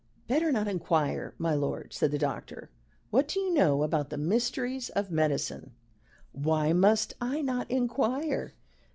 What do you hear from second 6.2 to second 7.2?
"Why must